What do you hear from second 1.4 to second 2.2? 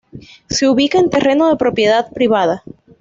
de propiedad